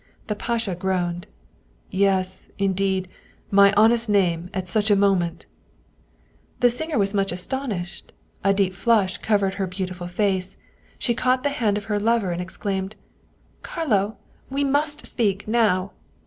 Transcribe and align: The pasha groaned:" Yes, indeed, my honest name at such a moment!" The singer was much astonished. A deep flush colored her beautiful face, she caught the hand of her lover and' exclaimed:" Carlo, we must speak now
The 0.25 0.35
pasha 0.35 0.73
groaned:" 0.73 1.27
Yes, 1.91 2.49
indeed, 2.57 3.07
my 3.51 3.71
honest 3.73 4.09
name 4.09 4.49
at 4.51 4.67
such 4.67 4.89
a 4.89 4.95
moment!" 4.95 5.45
The 6.61 6.71
singer 6.71 6.97
was 6.97 7.13
much 7.13 7.31
astonished. 7.31 8.11
A 8.43 8.51
deep 8.51 8.73
flush 8.73 9.19
colored 9.19 9.53
her 9.61 9.67
beautiful 9.67 10.07
face, 10.07 10.57
she 10.97 11.13
caught 11.13 11.43
the 11.43 11.49
hand 11.49 11.77
of 11.77 11.83
her 11.83 11.99
lover 11.99 12.31
and' 12.31 12.41
exclaimed:" 12.41 12.95
Carlo, 13.61 14.17
we 14.49 14.63
must 14.63 15.05
speak 15.05 15.47
now 15.47 15.91